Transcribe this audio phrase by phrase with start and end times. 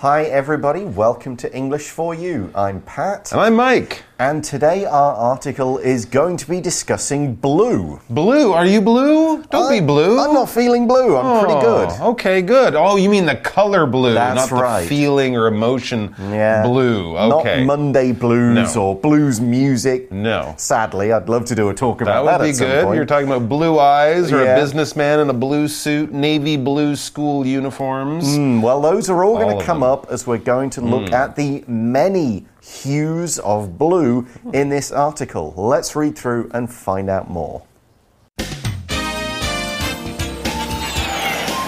[0.00, 0.84] Hi, everybody.
[0.84, 2.52] Welcome to English for You.
[2.54, 3.32] I'm Pat.
[3.32, 4.04] And I'm Mike.
[4.20, 8.00] And today our article is going to be discussing blue.
[8.10, 8.52] Blue?
[8.52, 9.42] Are you blue?
[9.44, 10.18] Don't be blue.
[10.20, 11.16] I'm not feeling blue.
[11.16, 11.88] I'm pretty good.
[12.00, 12.74] Oh, Okay, good.
[12.74, 14.82] Oh, you mean the color blue, That's not right.
[14.82, 16.62] the feeling or emotion Yeah.
[16.64, 17.14] blue.
[17.14, 17.64] Not Okay.
[17.64, 18.82] Monday blues No.
[18.82, 20.10] or blues music.
[20.10, 20.54] No.
[20.56, 22.84] Sadly, I'd love to do a talk about that about would that, be good.
[22.84, 22.96] point.
[22.96, 24.56] You're talking about blue eyes or Yeah.
[24.56, 28.36] a businessman in a blue suit, navy blue school uniforms.
[28.36, 29.87] Mm, well, those are all going to come them.
[29.88, 31.14] Up as we're going to look hmm.
[31.14, 35.54] at the many hues of blue in this article.
[35.56, 37.62] Let's read through and find out more.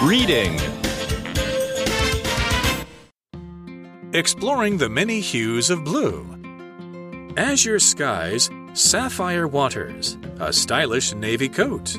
[0.03, 0.59] Reading
[4.13, 6.25] Exploring the many hues of blue.
[7.37, 11.97] Azure skies, sapphire waters, a stylish navy coat.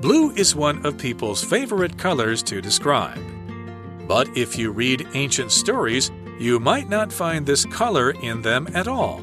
[0.00, 3.20] Blue is one of people's favorite colors to describe.
[4.12, 8.86] But if you read ancient stories, you might not find this color in them at
[8.86, 9.22] all.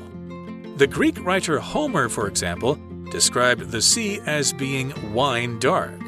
[0.77, 2.73] The Greek writer Homer, for example,
[3.11, 6.01] described the sea as being wine dark.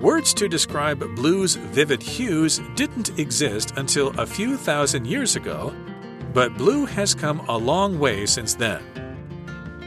[0.00, 5.72] Words to describe blue's vivid hues didn't exist until a few thousand years ago,
[6.34, 8.82] but blue has come a long way since then.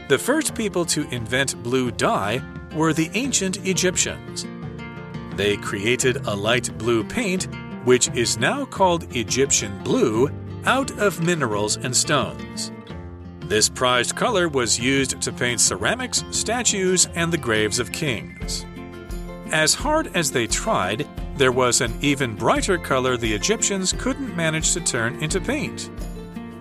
[0.08, 2.40] The first people to invent blue dye
[2.74, 4.46] were the ancient Egyptians.
[5.36, 7.46] They created a light blue paint,
[7.84, 10.30] which is now called Egyptian blue,
[10.64, 12.72] out of minerals and stones.
[13.40, 18.64] This prized color was used to paint ceramics, statues, and the graves of kings.
[19.50, 24.72] As hard as they tried, there was an even brighter color the Egyptians couldn't manage
[24.74, 25.90] to turn into paint.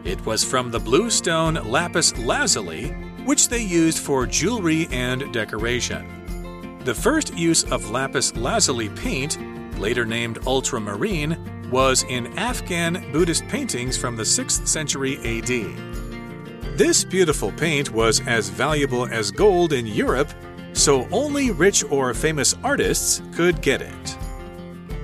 [0.04, 2.88] It was from the blue stone lapis lazuli,
[3.26, 6.80] which they used for jewelry and decoration.
[6.86, 9.38] The first use of lapis lazuli paint,
[9.80, 11.38] later named ultramarine,
[11.72, 16.78] was in Afghan Buddhist paintings from the 6th century AD.
[16.78, 20.30] This beautiful paint was as valuable as gold in Europe,
[20.74, 24.18] so only rich or famous artists could get it.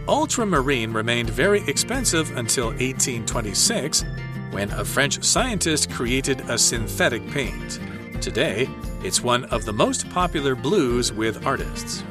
[0.07, 4.05] Ultramarine remained very expensive until 1826,
[4.51, 7.79] when a French scientist created a synthetic paint.
[8.21, 8.69] Today,
[9.03, 12.03] it's one of the most popular blues with artists.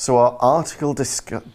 [0.00, 0.94] So, our article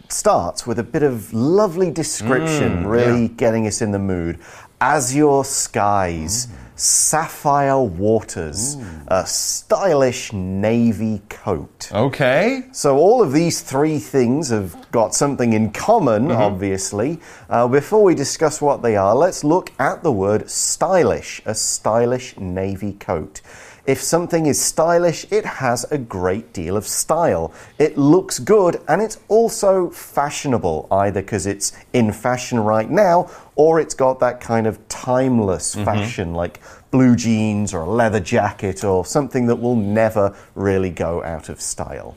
[0.09, 4.37] starts with a bit of lovely description, really getting us in the mood.
[4.81, 8.75] Azure skies, sapphire waters,
[9.07, 11.89] a stylish navy coat.
[11.93, 12.63] Okay.
[12.73, 17.21] So, all of these three things have got something in common, obviously.
[17.49, 22.37] Uh, before we discuss what they are, let's look at the word stylish, a stylish
[22.37, 23.39] navy coat.
[23.85, 27.53] If something is stylish, it has a great deal of style.
[27.77, 33.81] It looks good and it's also fashionable, either because it's in fashion right now or
[33.81, 35.83] it's got that kind of timeless mm-hmm.
[35.83, 36.61] fashion, like
[36.91, 41.59] blue jeans or a leather jacket or something that will never really go out of
[41.59, 42.15] style.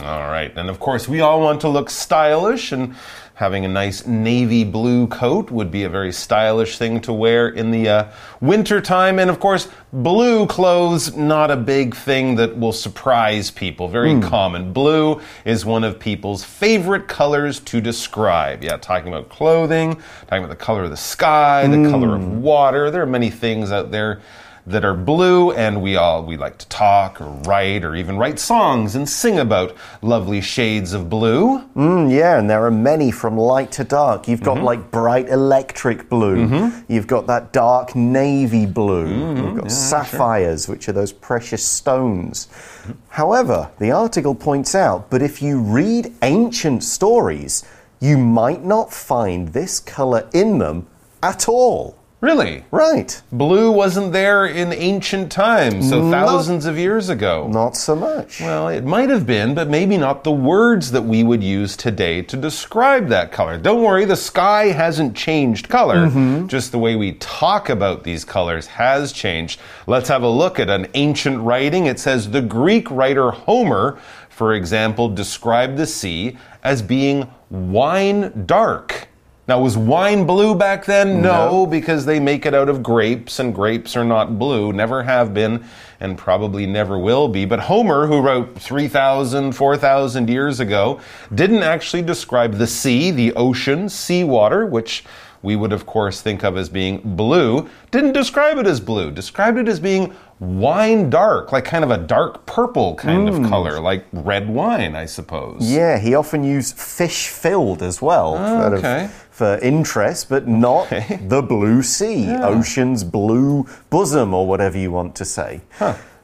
[0.00, 0.52] All right.
[0.56, 2.94] And of course, we all want to look stylish, and
[3.36, 7.70] having a nice navy blue coat would be a very stylish thing to wear in
[7.70, 8.08] the uh,
[8.40, 9.18] winter time.
[9.18, 13.88] And of course, blue clothes, not a big thing that will surprise people.
[13.88, 14.72] Very common.
[14.72, 18.64] Blue is one of people's favorite colors to describe.
[18.64, 19.96] Yeah, talking about clothing,
[20.28, 22.90] talking about the color of the sky, the color of water.
[22.90, 24.22] There are many things out there
[24.66, 28.38] that are blue and we all we like to talk or write or even write
[28.38, 31.46] songs and sing about lovely shades of blue
[31.76, 34.28] Mm, yeah, and there are many from light to dark.
[34.28, 34.64] You've got mm-hmm.
[34.64, 36.46] like bright electric blue.
[36.46, 36.92] Mm-hmm.
[36.92, 39.06] You've got that dark navy blue.
[39.06, 39.44] Mm-hmm.
[39.44, 42.48] You've got sapphires, which are those precious stones.
[43.08, 47.64] However, the article points out, but if you read ancient stories,
[48.00, 50.86] you might not find this color in them
[51.22, 51.98] at all.
[52.26, 52.64] Really?
[52.72, 53.22] Right.
[53.30, 57.48] blue wasn't there in ancient times so thousands of years ago.
[57.48, 58.40] Not so much.
[58.40, 62.22] well it might have been but maybe not the words that we would use today
[62.22, 63.56] to describe that color.
[63.56, 66.08] Don't worry the sky hasn't changed color.
[66.08, 66.48] Mm-hmm.
[66.48, 69.60] Just the way we talk about these colors has changed.
[69.86, 71.86] Let's have a look at an ancient writing.
[71.86, 73.98] It says the greek writer homer
[74.28, 79.08] for example described the sea as being wine dark
[79.48, 81.22] now, was wine blue back then?
[81.22, 85.32] No, because they make it out of grapes, and grapes are not blue, never have
[85.32, 85.64] been,
[86.00, 87.44] and probably never will be.
[87.44, 91.00] But Homer, who wrote 3,000, 4,000 years ago,
[91.32, 95.04] didn't actually describe the sea, the ocean, seawater, which
[95.42, 99.58] we would, of course, think of as being blue, didn't describe it as blue, described
[99.58, 103.48] it as being wine dark, like kind of a dark purple kind of hmm.
[103.48, 105.58] color, like red wine, I suppose.
[105.60, 109.08] Yeah, he often used fish filled as well of okay.
[109.36, 110.88] For interest, but not
[111.28, 115.60] the blue sea, ocean's blue bosom, or whatever you want to say.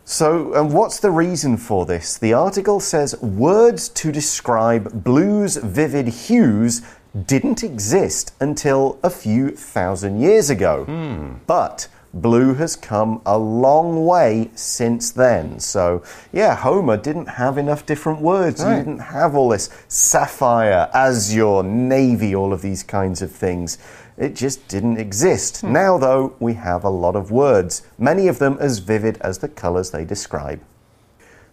[0.05, 2.17] So, and what's the reason for this?
[2.17, 6.81] The article says words to describe blue's vivid hues
[7.27, 10.85] didn't exist until a few thousand years ago.
[10.85, 11.35] Hmm.
[11.47, 15.59] But blue has come a long way since then.
[15.59, 18.63] So, yeah, Homer didn't have enough different words.
[18.63, 23.79] He didn't have all this sapphire, azure, navy, all of these kinds of things.
[24.19, 25.63] It just didn't exist.
[25.63, 25.73] Hmm.
[25.73, 29.49] Now, though, we have a lot of words, many of them as vivid as the
[29.49, 30.61] colors they describe.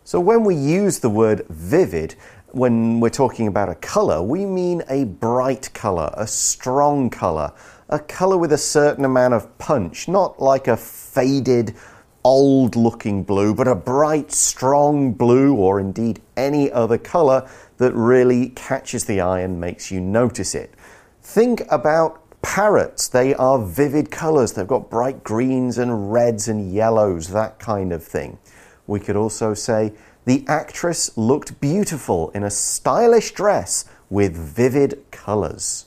[0.03, 2.15] So, when we use the word vivid,
[2.51, 7.53] when we're talking about a color, we mean a bright color, a strong color,
[7.89, 11.75] a color with a certain amount of punch, not like a faded,
[12.23, 18.49] old looking blue, but a bright, strong blue, or indeed any other color that really
[18.49, 20.73] catches the eye and makes you notice it.
[21.23, 23.07] Think about parrots.
[23.07, 24.53] They are vivid colors.
[24.53, 28.37] They've got bright greens and reds and yellows, that kind of thing.
[28.85, 29.93] We could also say
[30.25, 35.85] the actress looked beautiful in a stylish dress with vivid colors.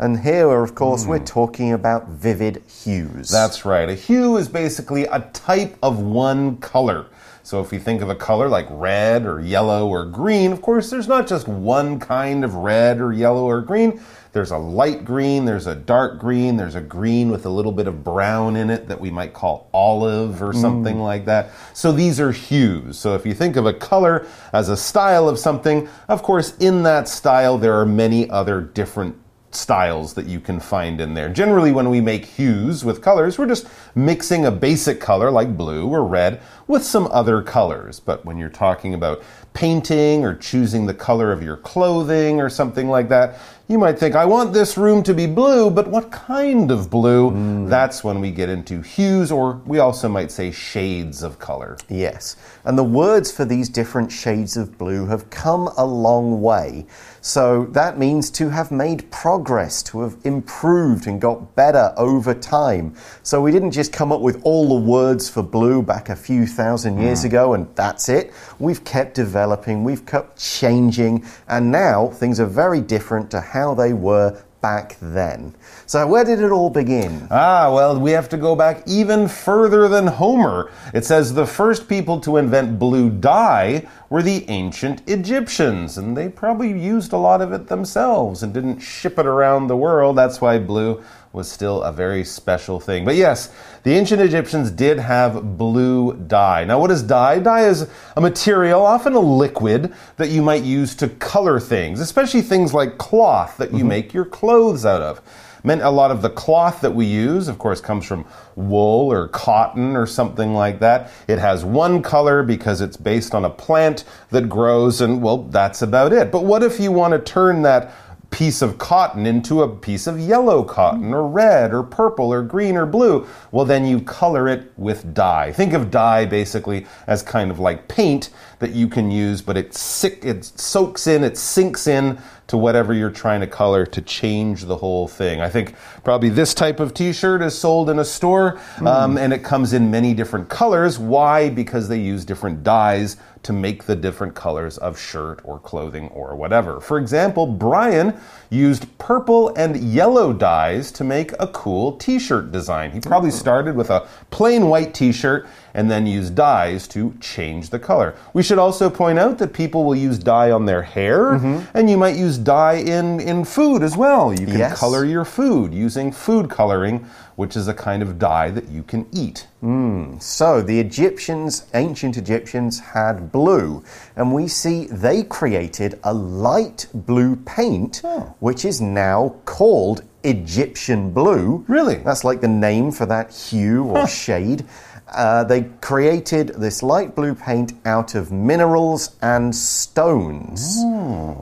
[0.00, 1.26] And here, of course, we're hmm.
[1.26, 3.28] talking about vivid hues.
[3.28, 3.86] That's right.
[3.86, 7.04] A hue is basically a type of one color.
[7.42, 10.88] So if you think of a color like red or yellow or green, of course,
[10.88, 14.00] there's not just one kind of red or yellow or green.
[14.32, 17.86] There's a light green, there's a dark green, there's a green with a little bit
[17.86, 20.60] of brown in it that we might call olive or hmm.
[20.60, 21.50] something like that.
[21.74, 22.98] So these are hues.
[22.98, 26.84] So if you think of a color as a style of something, of course, in
[26.84, 29.14] that style, there are many other different
[29.52, 31.28] styles that you can find in there.
[31.28, 35.88] Generally, when we make hues with colors, we're just mixing a basic color like blue
[35.88, 37.98] or red with some other colors.
[37.98, 42.88] But when you're talking about painting or choosing the color of your clothing or something
[42.88, 43.38] like that,
[43.70, 47.30] you might think, I want this room to be blue, but what kind of blue?
[47.30, 47.68] Hmm.
[47.68, 51.76] That's when we get into hues, or we also might say shades of color.
[51.88, 52.34] Yes.
[52.64, 56.86] And the words for these different shades of blue have come a long way.
[57.20, 62.96] So that means to have made progress, to have improved and got better over time.
[63.22, 66.46] So we didn't just come up with all the words for blue back a few
[66.46, 67.28] thousand years hmm.
[67.28, 68.32] ago and that's it.
[68.58, 73.92] We've kept developing, we've kept changing, and now things are very different to how they
[73.92, 75.54] were back then.
[75.86, 77.26] So where did it all begin?
[77.30, 80.70] Ah, well, we have to go back even further than Homer.
[80.92, 86.28] It says the first people to invent blue dye were the ancient Egyptians, and they
[86.28, 90.16] probably used a lot of it themselves and didn't ship it around the world.
[90.16, 91.02] That's why blue
[91.32, 93.04] was still a very special thing.
[93.04, 93.52] But yes,
[93.84, 96.64] the ancient Egyptians did have blue dye.
[96.64, 97.38] Now, what is dye?
[97.38, 102.42] Dye is a material, often a liquid, that you might use to color things, especially
[102.42, 103.88] things like cloth that you mm-hmm.
[103.88, 105.20] make your clothes out of
[105.64, 108.24] meant a lot of the cloth that we use, of course, comes from
[108.56, 111.10] wool or cotton or something like that.
[111.28, 115.82] It has one color because it's based on a plant that grows, and well, that's
[115.82, 116.30] about it.
[116.30, 117.92] But what if you want to turn that
[118.30, 122.76] piece of cotton into a piece of yellow cotton or red or purple or green
[122.76, 123.26] or blue?
[123.50, 125.52] Well, then you color it with dye.
[125.52, 128.30] Think of dye basically as kind of like paint
[128.60, 132.18] that you can use, but it, sick, it soaks in, it sinks in
[132.50, 135.40] to whatever you're trying to color to change the whole thing.
[135.40, 139.32] I think probably this type of t shirt is sold in a store um, and
[139.32, 140.98] it comes in many different colors.
[140.98, 141.48] Why?
[141.48, 146.34] Because they use different dyes to make the different colors of shirt or clothing or
[146.34, 146.80] whatever.
[146.80, 148.18] For example, Brian
[148.50, 152.90] used purple and yellow dyes to make a cool t shirt design.
[152.90, 157.70] He probably started with a plain white t shirt and then use dyes to change
[157.70, 158.14] the color.
[158.32, 161.76] We should also point out that people will use dye on their hair mm-hmm.
[161.76, 164.32] and you might use dye in, in food as well.
[164.32, 164.78] You can Yes.
[164.78, 169.06] color your food using food coloring, which is a kind of dye that you can
[169.12, 169.46] eat.
[169.62, 170.20] Mm.
[170.20, 173.82] So the Egyptians, ancient Egyptians, had blue,
[174.16, 178.34] and we see they created a light blue paint, oh.
[178.40, 181.64] which is now called Egyptian blue.
[181.66, 181.96] Really?
[181.96, 184.64] That's like the name for that hue or shade.
[185.12, 190.76] Uh, they created this light blue paint out of minerals and stones.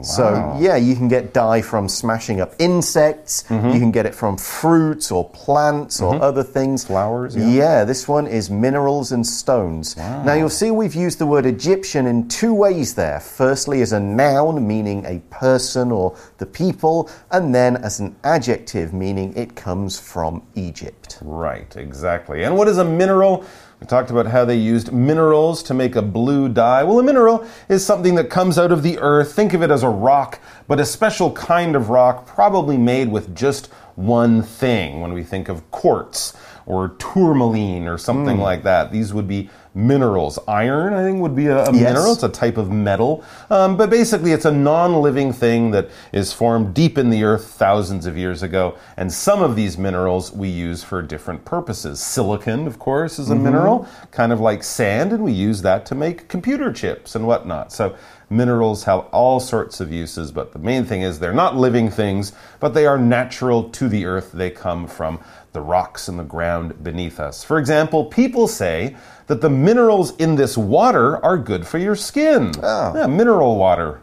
[0.01, 4.37] So, yeah, you can get dye from smashing up insects, you can get it from
[4.37, 6.85] fruits or plants or other things.
[6.85, 7.47] Flowers, yeah.
[7.47, 9.95] Yeah, this one is minerals and stones.
[9.97, 13.19] Now, you'll see we've used the word Egyptian in two ways there.
[13.19, 18.93] Firstly, as a noun, meaning a person or the people, and then as an adjective,
[18.93, 21.19] meaning it comes from Egypt.
[21.21, 22.43] Right, exactly.
[22.43, 23.45] And what is a mineral?
[23.79, 26.83] We talked about how they used minerals to make a blue dye.
[26.83, 29.33] Well, a mineral is something that comes out of the earth.
[29.33, 33.33] Think of it as a rock, but a special kind of rock, probably made with
[33.33, 34.99] just one thing.
[34.99, 36.33] When we think of quartz
[36.65, 38.41] or tourmaline or something hmm.
[38.41, 40.37] like that, these would be minerals.
[40.47, 41.83] Iron, I think, would be a, a Yes.
[41.83, 42.13] mineral.
[42.13, 43.23] It's a type of metal.
[43.49, 47.45] Um, but basically, it's a non living thing that is formed deep in the earth
[47.45, 48.75] thousands of years ago.
[48.97, 51.99] And some of these minerals we use for different purposes.
[51.99, 55.95] Silicon, of course, is a mineral, kind of like sand, and we use that to
[55.95, 57.71] make computer chips and whatnot.
[57.71, 57.95] So,
[58.31, 62.31] minerals have all sorts of uses, but the main thing is they're not living things,
[62.59, 64.31] but they are natural to the earth.
[64.33, 65.19] They come from
[65.51, 67.43] the rocks in the ground beneath us.
[67.43, 68.95] For example, people say
[69.27, 72.51] that the minerals in this water are good for your skin.
[72.61, 73.93] Yeah, mineral water.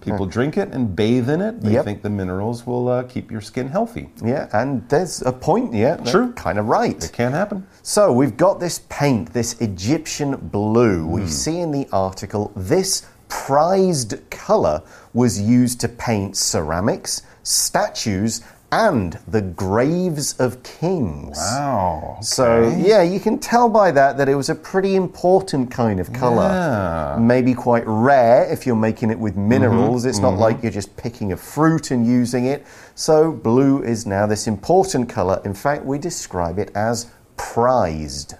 [0.00, 1.60] People drink it and bathe in it.
[1.60, 1.84] They Yep.
[1.84, 4.10] think the minerals will uh, keep your skin healthy.
[4.24, 5.96] Yeah, and there's a point, yeah.
[5.96, 6.32] True.
[6.32, 7.02] Kind of right.
[7.02, 7.66] It can happen.
[7.82, 11.06] So we've got this paint, this Egyptian blue.
[11.06, 14.82] We see in the article this prized color
[15.14, 21.36] was used to paint ceramics, statues, and the graves of kings.
[21.36, 22.16] Wow.
[22.22, 26.10] So, yeah, you can tell by that that it was a pretty important kind of
[26.14, 26.48] color.
[26.48, 27.18] Yeah.
[27.20, 30.06] Maybe quite rare if you're making it with mm-hmm, minerals.
[30.06, 30.40] It's not mm-hmm.
[30.40, 32.66] like you're just picking a fruit and using it.
[32.94, 35.42] So, blue is now this important color.
[35.44, 38.36] In fact, we describe it as prized.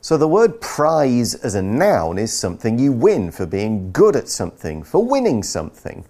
[0.00, 4.28] So, the word prize as a noun is something you win for being good at
[4.28, 6.04] something, for winning something.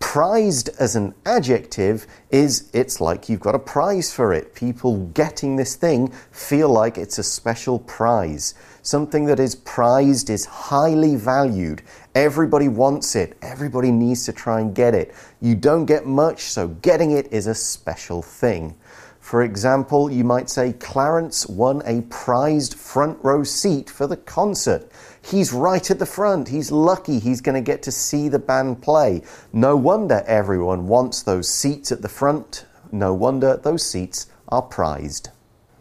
[0.00, 4.54] Prized as an adjective is it's like you've got a prize for it.
[4.56, 8.54] People getting this thing feel like it's a special prize.
[8.82, 11.82] Something that is prized is highly valued.
[12.14, 13.36] Everybody wants it.
[13.40, 15.14] Everybody needs to try and get it.
[15.40, 18.74] You don't get much, so getting it is a special thing.
[19.20, 24.90] For example, you might say Clarence won a prized front row seat for the concert.
[25.30, 26.48] He's right at the front.
[26.48, 29.22] He's lucky he's going to get to see the band play.
[29.52, 32.66] No wonder everyone wants those seats at the front.
[32.90, 35.28] No wonder those seats are prized.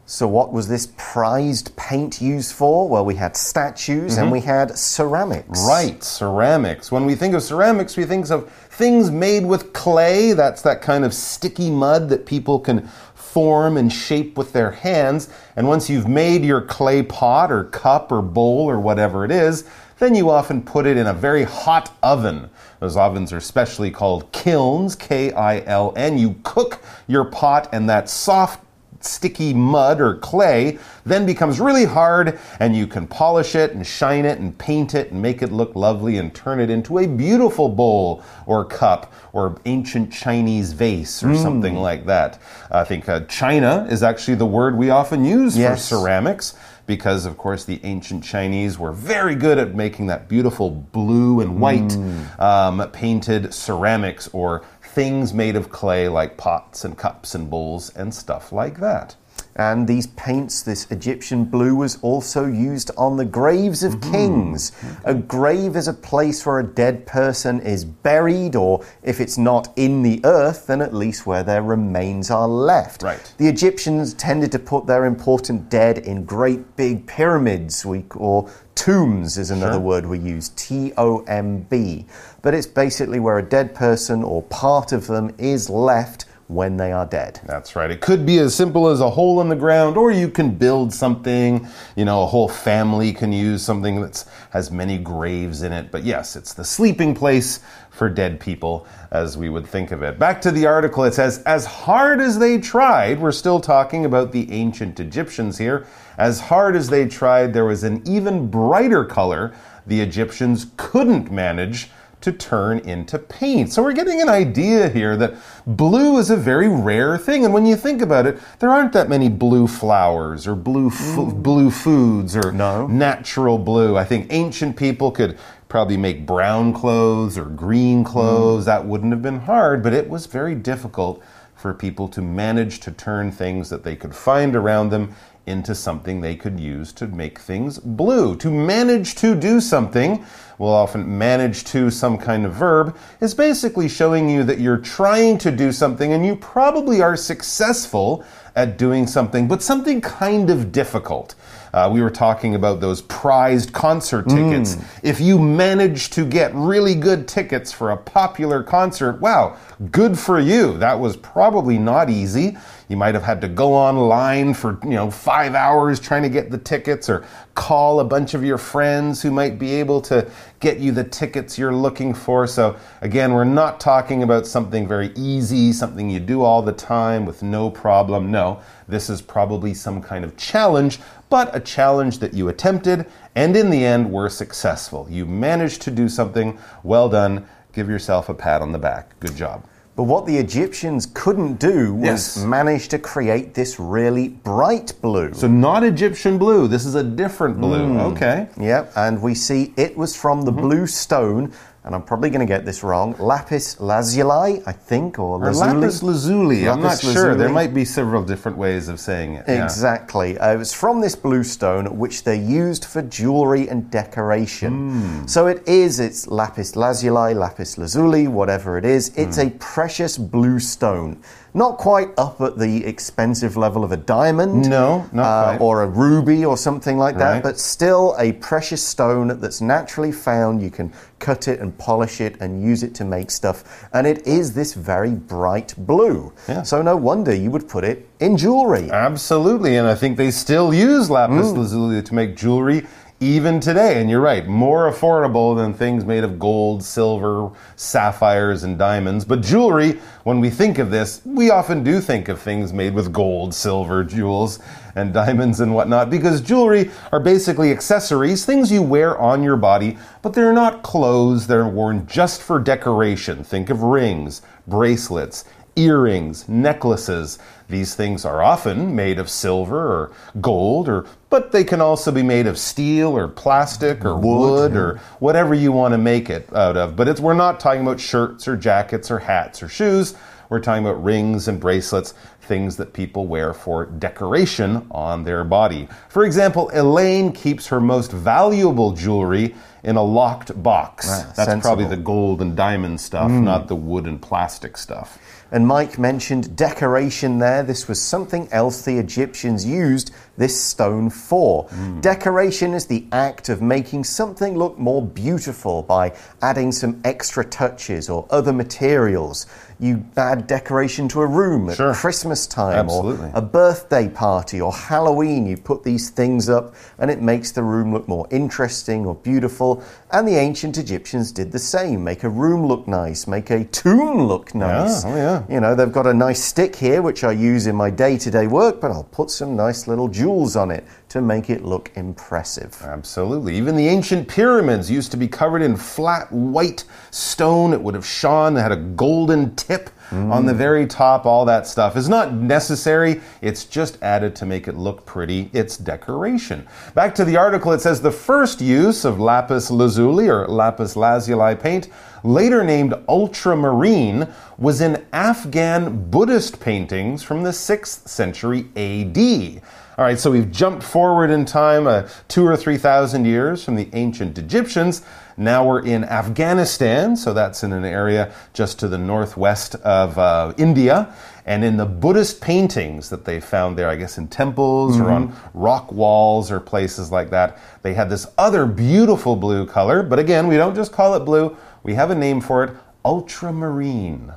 [0.10, 2.90] So, what was this prized paint used for?
[2.90, 4.32] Well, we had statues and mm-hmm.
[4.32, 5.64] we had ceramics.
[5.68, 6.92] Right, ceramics.
[6.92, 10.34] When we think of ceramics, we think of things made with clay.
[10.34, 15.30] That's that kind of sticky mud that people can form and shape with their hands.
[15.56, 19.70] And once you've made your clay pot or cup or bowl or whatever it is,
[20.00, 22.50] then you often put it in a very hot oven.
[22.80, 26.18] Those ovens are specially called kilns, K I L N.
[26.18, 28.64] You cook your pot, and that soft
[29.02, 34.26] sticky mud or clay then becomes really hard and you can polish it and shine
[34.26, 37.70] it and paint it and make it look lovely and turn it into a beautiful
[37.70, 42.40] bowl or cup or ancient Chinese vase or something like that.
[42.72, 45.90] I think uh, China is actually the word we often use Yes.
[45.90, 50.72] for ceramics because of course the ancient Chinese were very good at making that beautiful
[50.72, 51.96] blue and white
[52.40, 54.64] um, painted ceramics or
[55.00, 59.16] things made of clay like pots and cups and bowls and stuff like that.
[59.56, 64.12] And these paints, this Egyptian blue, was also used on the graves of mm-hmm.
[64.12, 64.72] kings.
[65.04, 69.74] A grave is a place where a dead person is buried, or if it's not
[69.76, 73.04] in the earth, then at least where their remains are left.
[73.04, 73.34] Right.
[73.38, 79.38] The Egyptians tended to put their important dead in great big pyramids, we, or tombs
[79.38, 82.06] is another word we use, T O M B.
[82.42, 86.92] But it's basically where a dead person or part of them is left when they
[86.92, 87.40] are dead.
[87.46, 87.92] That's right.
[87.92, 90.92] It could be as simple as a hole in the ground, or you can build
[90.92, 91.68] something.
[91.96, 95.92] You know, a whole family can use something that has many graves in it.
[95.92, 97.60] But yes, it's the sleeping place
[97.92, 100.18] for dead people, as we would think of it.
[100.18, 104.32] Back to the article, it says, as hard as they tried, we're still talking about
[104.32, 105.86] the ancient Egyptians here.
[106.18, 109.54] As hard as they tried, there was an even brighter color
[109.86, 113.72] the Egyptians couldn't manage to turn into paint.
[113.72, 115.36] So we're getting an idea here that
[115.66, 117.46] blue is a very rare thing.
[117.46, 121.28] And when you think about it, there aren't that many blue flowers or blue fo-
[121.28, 121.42] mm.
[121.44, 122.88] blue foods or No.
[122.88, 123.98] natural blue.
[123.98, 125.38] I think ancient people could
[125.70, 128.64] probably make brown clothes or green clothes.
[128.64, 128.66] Mm.
[128.66, 131.22] That wouldn't have been hard, but it was very difficult
[131.56, 135.14] for people to manage to turn things that they could find around them
[135.50, 138.36] into something they could use to make things blue.
[138.38, 140.24] To manage to do something,
[140.60, 145.38] we'll often manage to some kind of verb, is basically showing you that you're trying
[145.40, 148.24] to do something and you probably are successful
[148.56, 151.36] at doing something, but something kind of difficult.
[151.74, 154.76] Uh, we were talking about those prized concert tickets.
[155.04, 159.56] If you manage to get really good tickets for a popular concert, wow,
[159.92, 160.78] good for you.
[160.80, 162.58] That was probably not easy.
[162.90, 166.50] You might have had to go online for, you know, five hours trying to get
[166.50, 170.28] the tickets or call a bunch of your friends who might be able to
[170.60, 172.48] get you the tickets you're looking for.
[172.48, 177.28] So, again, we're not talking about something very easy, something you do all the time
[177.28, 178.32] with no problem.
[178.32, 183.06] No, this is probably some kind of challenge, but a challenge that you attempted
[183.36, 185.06] and in the end were successful.
[185.12, 186.58] You managed to do something.
[186.82, 187.48] Well done.
[187.72, 189.20] Give yourself a pat on the back.
[189.20, 189.64] Good job.
[190.00, 192.38] But what the Egyptians couldn't do was Yes.
[192.38, 195.34] manage to create this really bright blue.
[195.34, 196.70] So, not Egyptian blue.
[196.70, 197.86] This is a different blue.
[197.86, 198.12] Mm.
[198.14, 198.48] Okay.
[198.58, 200.62] Yep, and we see it was from the mm-hmm.
[200.62, 201.52] blue stone,
[201.86, 203.16] and I'm probably going to get this wrong.
[203.20, 205.74] Lapis lazuli, I think, or Or lazuli.
[205.74, 206.68] lapis lazuli.
[206.70, 207.36] I'm not Lapis sure.
[207.36, 209.46] There might be several different ways of saying it.
[209.48, 209.64] Yeah.
[209.64, 210.38] Exactly.
[210.38, 214.90] Uh, it was from this blue stone, which they used for jewelry and decoration.
[214.92, 215.28] Hmm.
[215.28, 219.12] So it is, it's lapis lazuli, lapis lazuli, whatever it is.
[219.16, 219.48] It's Hmm.
[219.48, 221.22] a precious blue stone.
[221.54, 224.70] Not quite up at the expensive level of a diamond.
[224.70, 225.62] No, not uh, quite.
[225.62, 227.44] Or a ruby or something like that, Right.
[227.44, 230.62] but still a precious stone that's naturally found.
[230.62, 233.88] You can cut it and polish it and use it to make stuff.
[233.94, 236.32] And it is this very bright blue.
[236.48, 236.62] Yeah.
[236.64, 238.90] So no wonder you would put it in jewelry.
[238.92, 241.58] Absolutely, and I think they still use lapis Mm.
[241.58, 242.86] lazuli to make jewelry
[243.20, 244.00] even today.
[244.00, 249.26] And you're right, more affordable than things made of gold, silver, sapphires, and diamonds.
[249.26, 253.12] But jewelry, when we think of this, we often do think of things made with
[253.12, 254.60] gold, silver, jewels,
[254.96, 259.98] and diamonds and whatnot, because jewelry are basically accessories, things you wear on your body,
[260.22, 263.44] but they're not clothes, they're worn just for decoration.
[263.44, 265.46] Think of rings, bracelets,
[265.76, 267.40] earrings, necklaces.
[267.70, 270.12] These things are often made of silver or
[270.42, 275.00] gold or but they can also be made of steel or plastic or wood, or
[275.20, 276.96] whatever you want to make it out of.
[276.96, 280.16] But it's we're not talking about shirts or jackets or hats or shoes.
[280.50, 285.88] We're talking about rings and bracelets, things that people wear for decoration on their body.
[286.10, 289.54] For example, Elaine keeps her most valuable jewelry
[289.84, 291.08] in a locked box.
[291.10, 295.20] Ah, That's probably the gold and diamond stuff, not the wood and plastic stuff.
[295.52, 297.64] And Mike mentioned decoration there.
[297.64, 301.70] This was something else the Egyptians used this stone for.
[302.02, 308.10] Decoration is the act of making something look more beautiful by adding some extra touches
[308.10, 309.48] or other materials.
[309.82, 311.94] You add decoration to a room at Sure.
[311.94, 313.28] Christmas time Absolutely.
[313.28, 315.46] or a birthday party or Halloween.
[315.48, 319.82] You put these things up and it makes the room look more interesting or beautiful.
[320.12, 324.24] And the ancient Egyptians did the same make a room look nice, make a tomb
[324.24, 325.06] look nice.
[325.06, 325.12] Yeah.
[325.12, 325.44] oh yeah.
[325.54, 328.30] You know, they've got a nice stick here, which I use in my day to
[328.30, 331.90] day work, but I'll put some nice little jewels on it to make it look
[331.96, 332.78] impressive.
[332.84, 333.56] Absolutely.
[333.56, 337.74] Even the ancient pyramids used to be covered in flat white stone.
[337.74, 341.28] It would have shone, it had a golden tip on the very top.
[341.28, 345.52] All that stuff is not necessary, it's just added to make it look pretty.
[345.54, 346.68] It's decoration.
[346.96, 351.56] Back to the article, it says the first use of lapis lazuli or lapis lazuli
[351.56, 351.90] paint,
[352.24, 354.28] later named ultramarine,
[354.58, 359.62] was in Afghan Buddhist paintings from the 6th century AD.
[360.00, 363.76] All right, so we've jumped forward in time uh, two or three thousand years from
[363.76, 365.04] the ancient Egyptians.
[365.40, 370.54] Now we're in Afghanistan, so that's in an area just to the northwest of uh,
[370.58, 371.16] India.
[371.46, 375.34] And in the Buddhist paintings that they found there, I guess in temples or on
[375.54, 380.04] rock walls or places like that, they had this other beautiful blue color.
[380.04, 382.76] But again, we don't just call it blue, we have a name for it
[383.06, 384.34] ultramarine.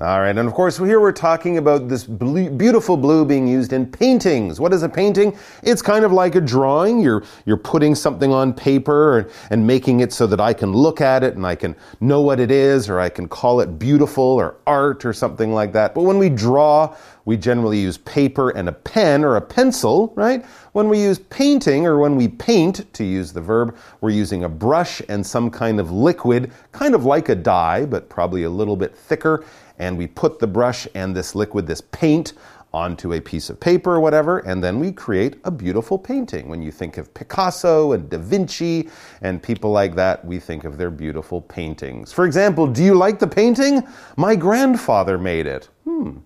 [0.00, 3.72] All right, and of course, here we're talking about this blue, beautiful blue being used
[3.72, 4.58] in paintings.
[4.58, 5.38] What is a painting?
[5.62, 6.98] It's kind of like a drawing.
[6.98, 11.00] You're you're putting something on paper and, and making it so that I can look
[11.00, 14.24] at it and I can know what it is, or I can call it beautiful
[14.24, 15.94] or art or something like that.
[15.94, 20.44] But when we draw, we generally use paper and a pen or a pencil, right?
[20.72, 24.48] When we use painting or when we paint, to use the verb, we're using a
[24.48, 28.76] brush and some kind of liquid, kind of like a dye, but probably a little
[28.76, 29.44] bit thicker
[29.78, 32.34] and we put the brush and this liquid, this paint,
[32.74, 36.48] onto a piece of paper or whatever, and then we create a beautiful painting.
[36.48, 38.88] When you think of Picasso and Da Vinci
[39.22, 42.12] and people like that, we think of their beautiful paintings.
[42.12, 43.86] For example, do you like the painting?
[44.16, 45.68] My grandfather made it.
[45.84, 46.18] Hmm.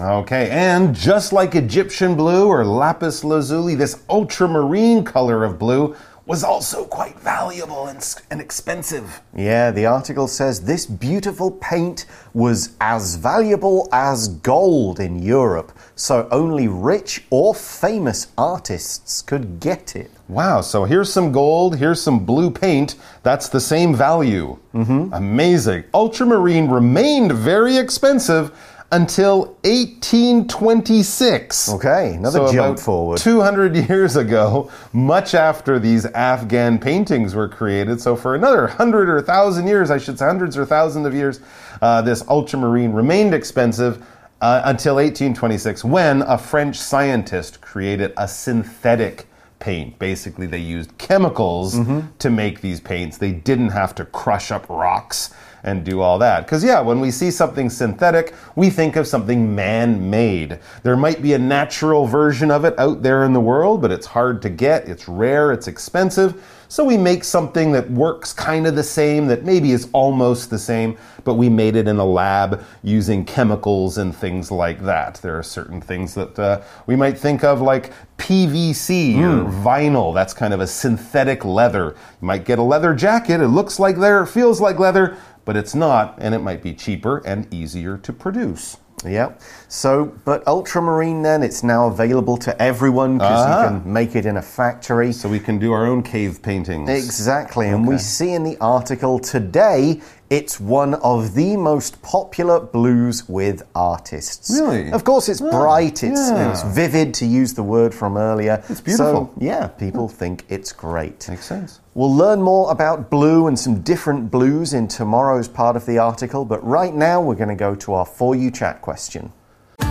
[0.00, 5.94] Okay, and just like Egyptian blue or lapis lazuli, this ultramarine color of blue
[6.32, 9.20] was also quite valuable and, and expensive.
[9.36, 16.26] Yeah, the article says this beautiful paint was as valuable as gold in Europe, so
[16.30, 20.10] only rich or famous artists could get it.
[20.26, 22.94] Wow, so here's some gold, here's some blue paint.
[23.22, 24.56] That's the same value.
[24.72, 25.12] Mm-hmm.
[25.12, 25.84] Amazing.
[25.92, 28.52] Ultramarine remained very expensive
[28.92, 31.70] until 1826.
[31.70, 33.18] Okay, another So jump forward.
[33.18, 38.00] 200 years ago, much after these Afghan paintings were created.
[38.00, 41.40] So, for another 100 or 1,000 years, I should say, hundreds or thousands of years,
[41.80, 44.04] uh, this ultramarine remained expensive
[44.42, 49.26] uh, until 1826 when a French scientist created a synthetic
[49.58, 49.98] paint.
[49.98, 51.78] Basically, they used chemicals
[52.18, 53.16] to make these paints.
[53.16, 55.32] They didn't have to crush up rocks
[55.64, 56.44] and do all that.
[56.44, 60.58] Because, yeah, when we see something synthetic, we think of something man made.
[60.82, 64.06] There might be a natural version of it out there in the world, but it's
[64.06, 66.42] hard to get, it's rare, it's expensive.
[66.72, 70.58] So we make something that works kind of the same, that maybe is almost the
[70.58, 75.16] same, but we made it in a lab using chemicals and things like that.
[75.16, 80.14] There are certain things that uh, we might think of like PVC or vinyl.
[80.14, 81.94] That's kind of a synthetic leather.
[82.22, 85.56] You might get a leather jacket, it looks like leather, it feels like leather, but
[85.56, 88.76] it's not, and it might be cheaper and easier to produce.
[89.04, 89.32] Yeah.
[89.66, 93.64] So, but ultramarine then, it's now available to everyone because Ah.
[93.64, 95.12] you can make it in a factory.
[95.12, 96.88] So we can do our own cave paintings.
[96.88, 97.68] Exactly.
[97.68, 100.00] And we see in the article today
[100.32, 104.48] it's one of the most popular blues with artists.
[104.50, 104.90] Really?
[104.90, 106.50] Of course, it's ah, bright, it's, yeah.
[106.50, 108.64] it's vivid, to use the word from earlier.
[108.70, 109.30] It's beautiful.
[109.34, 111.28] So, yeah, people think it's great.
[111.28, 111.80] Makes sense.
[111.92, 116.46] We'll learn more about blue and some different blues in tomorrow's part of the article,
[116.46, 119.32] but right now we're going to go to our For You chat question.
[119.78, 119.86] For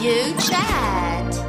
[0.00, 1.39] you chat.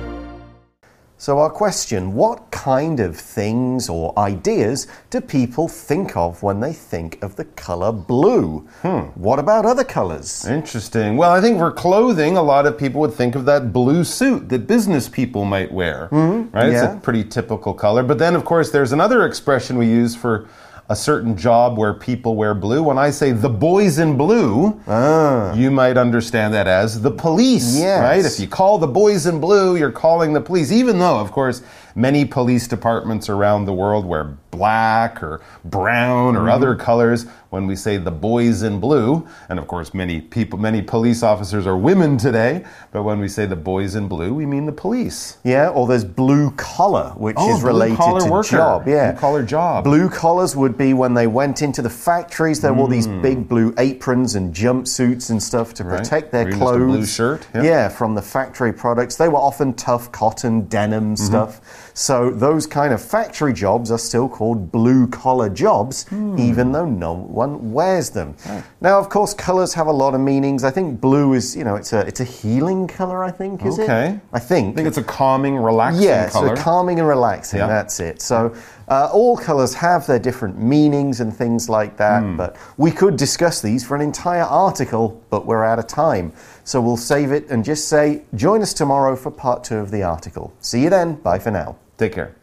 [1.21, 6.73] So, our question What kind of things or ideas do people think of when they
[6.73, 8.67] think of the color blue?
[8.81, 9.01] Hmm.
[9.13, 10.47] What about other colors?
[10.47, 11.17] Interesting.
[11.17, 14.49] Well, I think for clothing, a lot of people would think of that blue suit
[14.49, 16.09] that business people might wear.
[16.11, 16.57] Mm-hmm.
[16.57, 16.69] Right?
[16.69, 18.01] It's a pretty typical color.
[18.01, 20.47] But then, of course, there's another expression we use for
[20.91, 22.83] a certain job where people wear blue.
[22.83, 25.53] When I say the boys in blue, ah.
[25.53, 27.79] you might understand that as the police.
[27.79, 28.01] Yes.
[28.01, 28.25] Right?
[28.25, 31.61] If you call the boys in blue, you're calling the police, even though, of course,
[31.95, 37.75] many police departments around the world wear black or brown or other colors when we
[37.75, 42.17] say the boys in blue and of course many people many police officers are women
[42.17, 45.87] today but when we say the boys in blue we mean the police Yeah, or
[45.87, 48.47] there's blue collar, which Oh, is related to worker.
[48.49, 48.87] job.
[48.87, 49.83] Yeah, Blue-collar job.
[49.83, 52.59] Blue collars would be when they went into the factories.
[52.61, 55.89] There were these big blue aprons and jumpsuits and stuff to Hmm.
[55.89, 55.97] Right.
[55.99, 56.85] protect their Or even just a clothes.
[56.97, 57.87] blue shirt, yeah.
[57.89, 59.15] from the factory products.
[59.15, 61.25] They were often tough cotton, denim Mm-hmm.
[61.25, 61.61] stuff.
[61.93, 66.37] So those kind of factory jobs are still called blue collar jobs, Hmm.
[66.39, 68.35] even though no one wears them.
[68.79, 70.63] Now, of course, colors have a lot of meanings.
[70.63, 73.23] I think blue is, you know, it's a it's a healing color.
[73.23, 74.09] I think is Okay.
[74.09, 74.19] it?
[74.33, 74.73] I think.
[74.73, 77.59] I think it's a calming relaxing Yeah, color so calming and relaxing.
[77.59, 77.67] Yeah.
[77.67, 78.21] That's it.
[78.21, 78.53] So
[78.87, 82.21] uh, all colors have their different meanings and things like that.
[82.23, 82.37] Hmm.
[82.37, 86.31] But we could discuss these for an entire article, but we're out of time.
[86.71, 90.03] So we'll save it and just say join us tomorrow for part two of the
[90.03, 90.53] article.
[90.61, 91.15] See you then.
[91.15, 91.75] Bye for now.
[91.97, 92.33] take care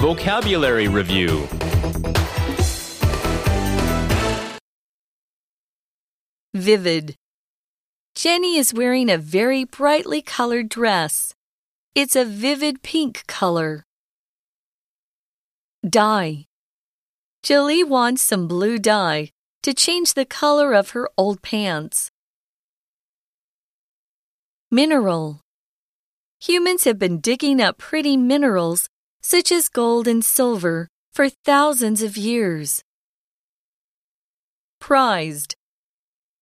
[0.00, 1.46] Vocabulary Review
[6.52, 7.14] Vivid.
[8.16, 11.36] Jenny is wearing a very brightly colored dress.
[11.94, 13.84] It's a vivid pink color.
[15.88, 16.46] Dye.
[17.44, 19.30] Julie wants some blue dye
[19.62, 22.10] to change the color of her old pants.
[24.70, 25.40] Mineral.
[26.40, 28.88] Humans have been digging up pretty minerals
[29.22, 32.82] such as gold and silver for thousands of years.
[34.80, 35.54] Prized.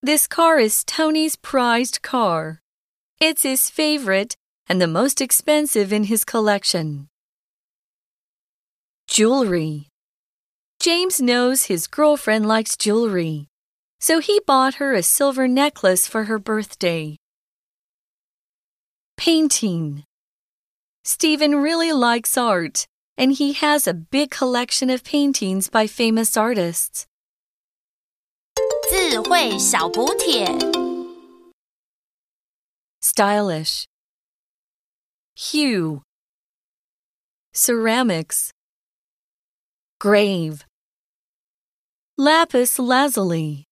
[0.02, 2.60] This car is Tony's prized car.
[3.20, 4.34] It's his favorite
[4.66, 7.08] and the most expensive in his collection.
[9.08, 9.89] Jewelry.
[10.79, 13.47] James knows his girlfriend likes jewelry,
[13.99, 17.17] so he bought her a silver necklace for her birthday.
[19.17, 20.03] Painting.
[21.03, 22.85] Stephen really likes art,
[23.17, 27.07] and he has a big collection of paintings by famous artists.
[28.89, 30.45] 智慧小补帖。
[33.01, 33.87] stylish.
[35.35, 36.01] Hue,
[37.53, 38.51] ceramics,
[39.99, 40.65] grave,
[42.20, 43.64] lapis lazuli.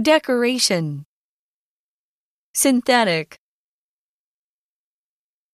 [0.00, 1.04] Decoration.
[2.54, 3.36] Synthetic.